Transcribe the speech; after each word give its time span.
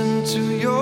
listen 0.00 0.24
to 0.24 0.54
your 0.56 0.79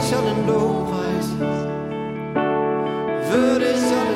würdig 0.00 0.16
allen 0.16 0.46
Lobpreises, 0.46 1.34
würdig 3.30 3.76
allen 3.76 3.90
Danks. 3.90 4.09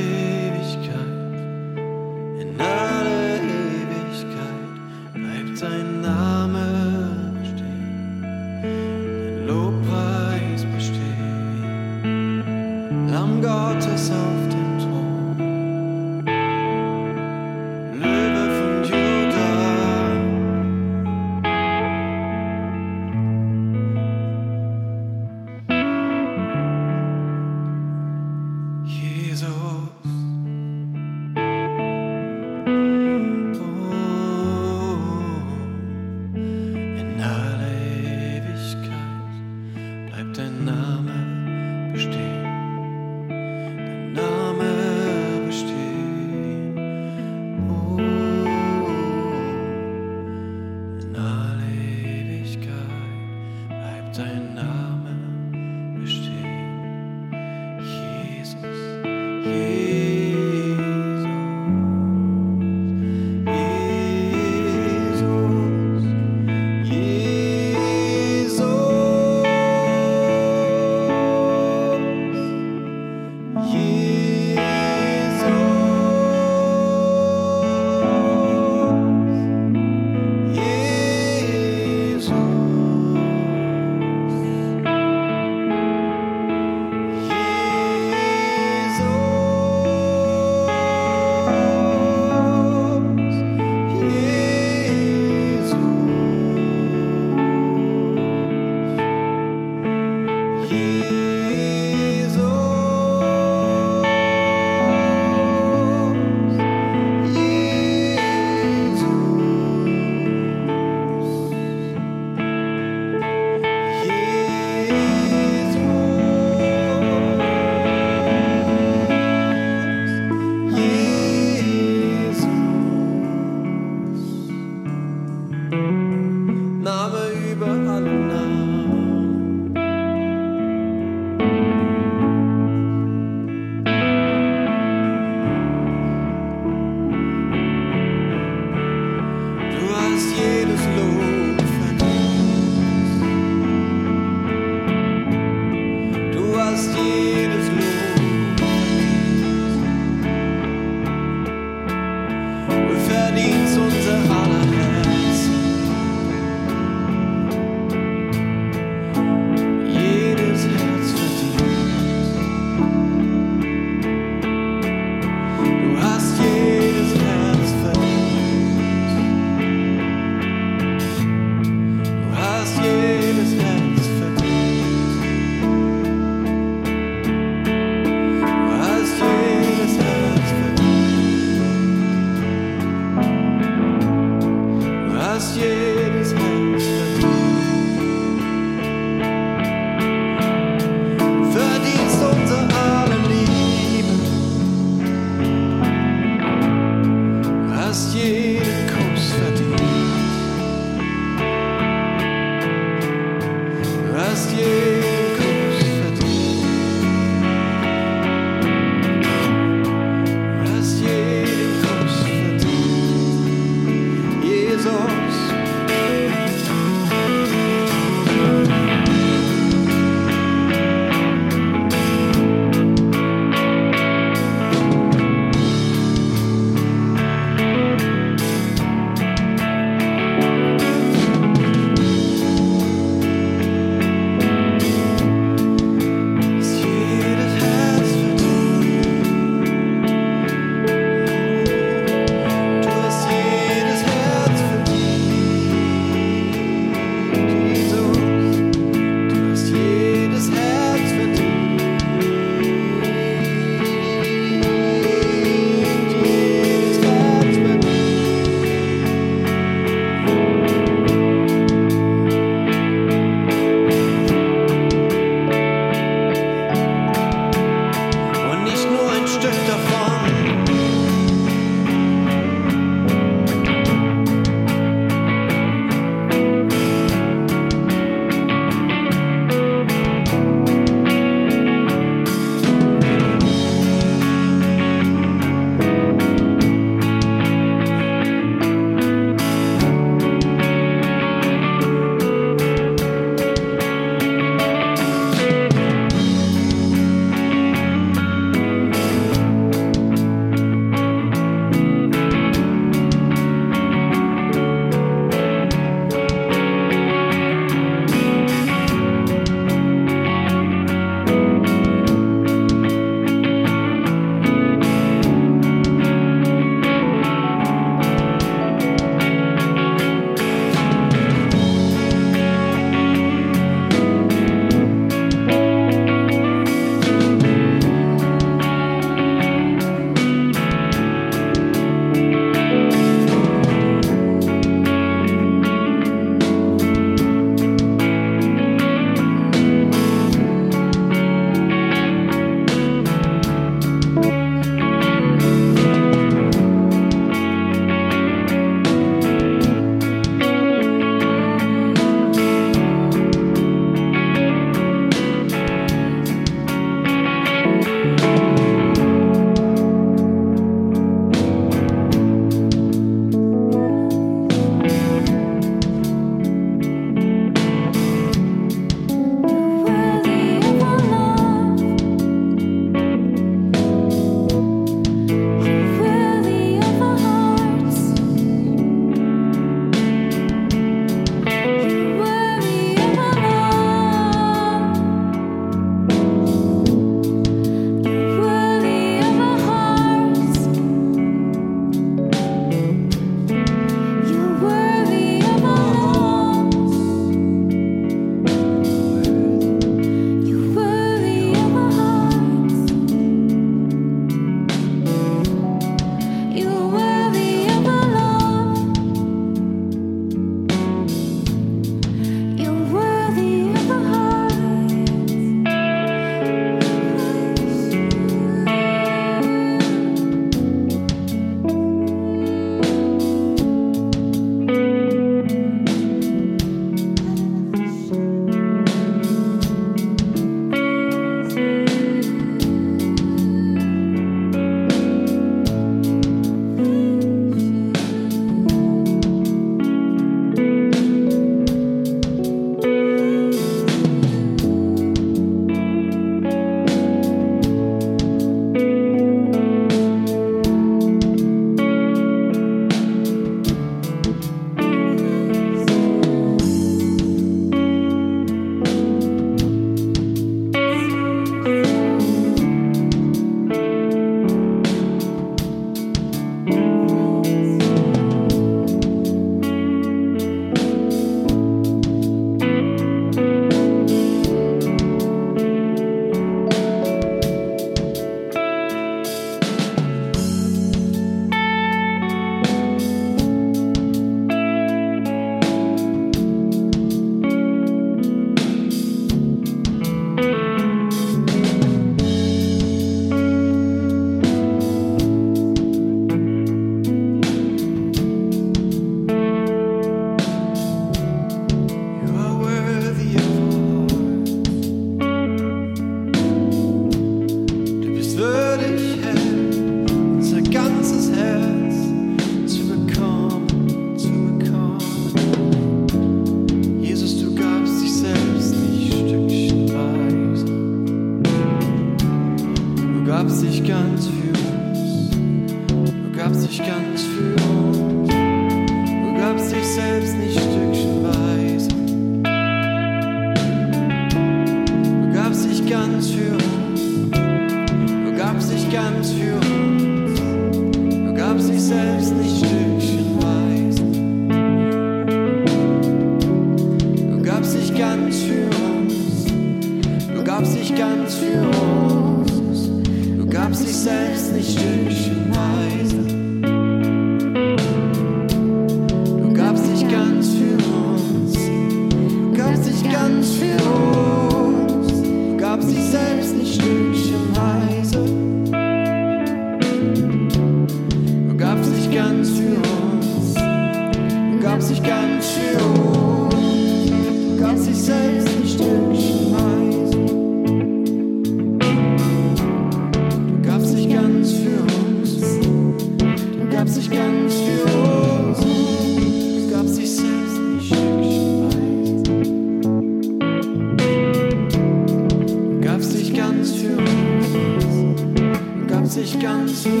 Dich 599.12 599.40
ganz 599.40 599.82
für 599.82 600.00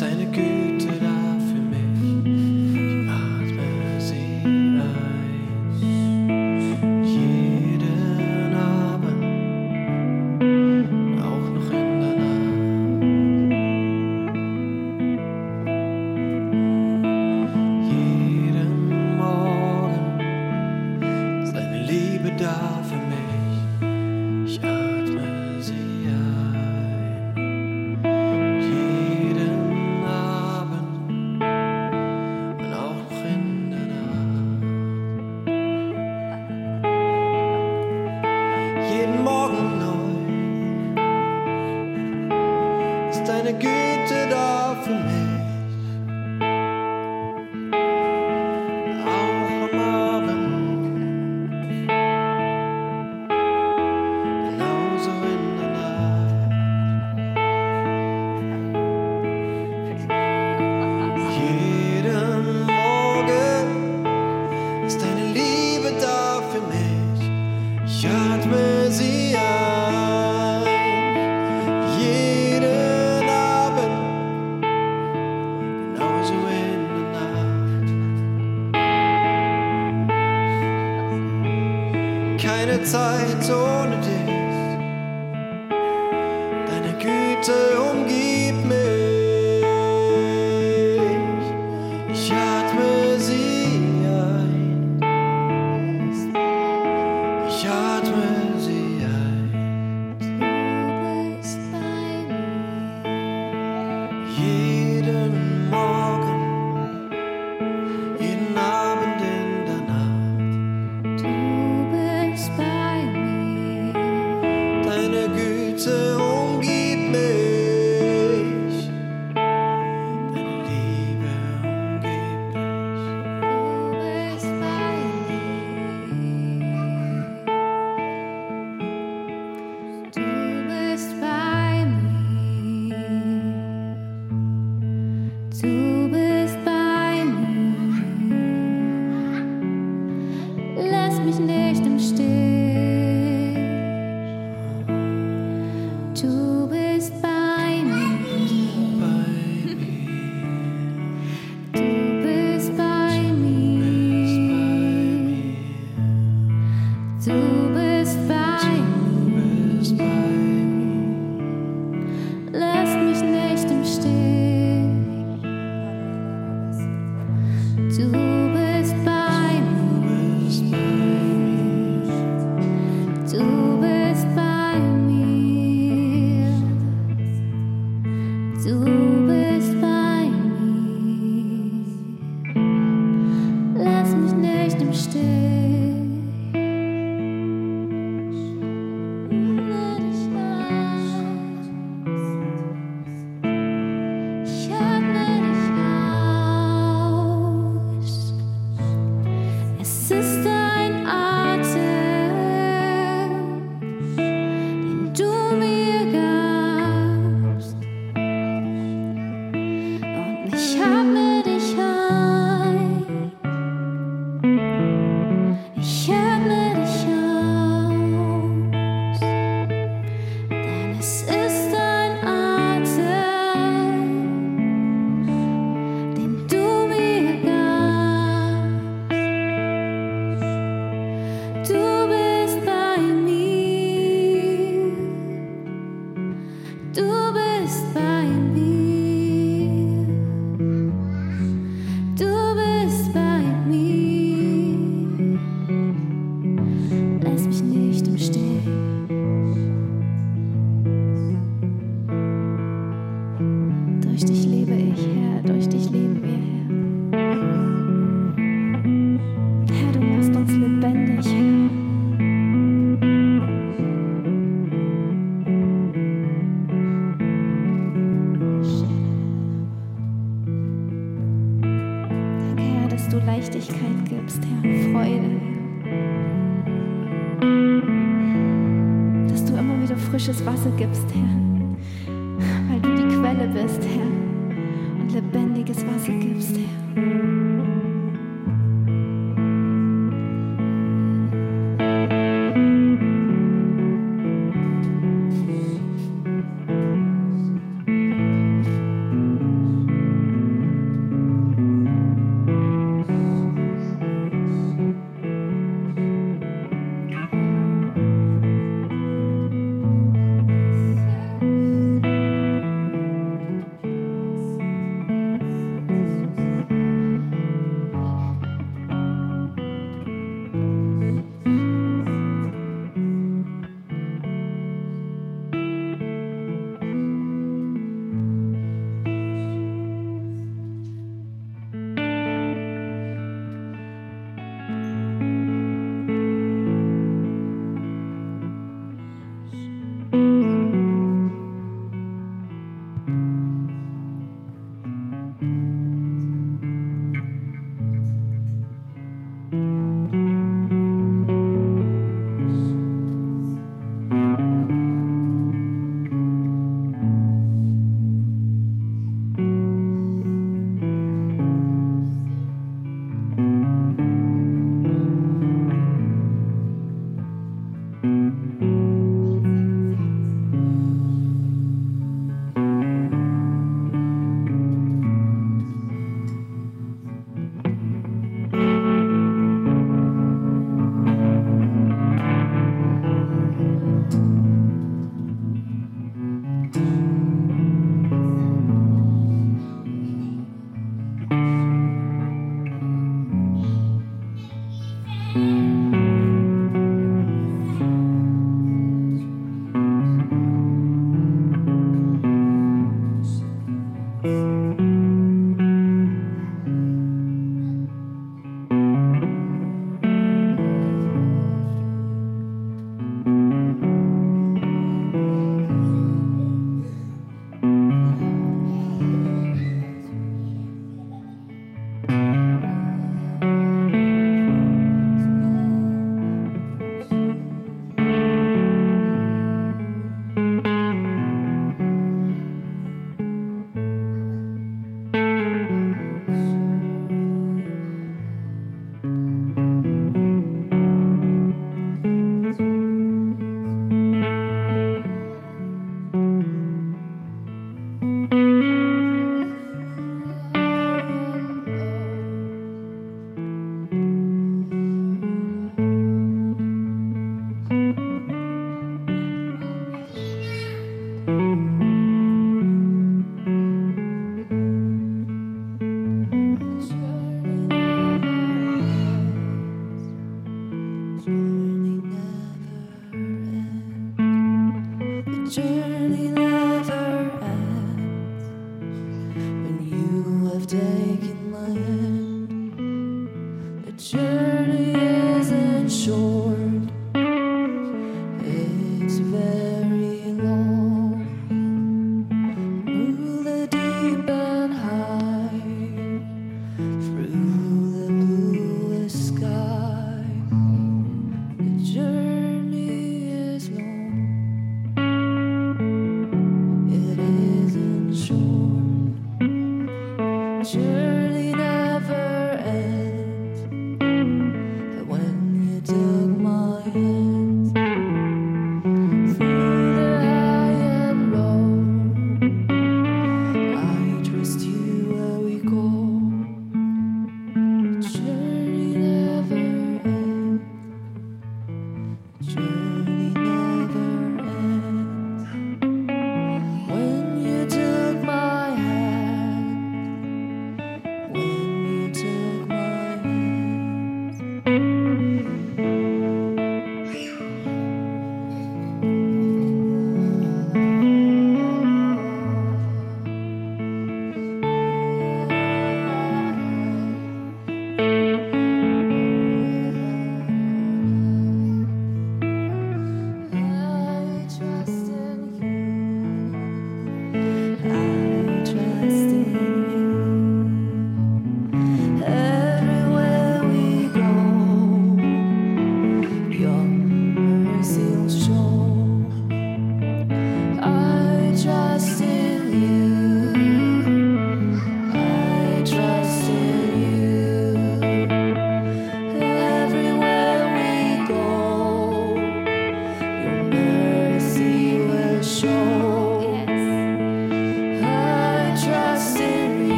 deine 0.00 0.24
Güte. 0.24 0.49